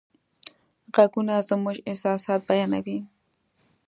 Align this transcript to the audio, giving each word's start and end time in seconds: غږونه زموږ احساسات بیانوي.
غږونه 0.93 1.35
زموږ 1.49 1.75
احساسات 1.89 2.41
بیانوي. 2.49 2.97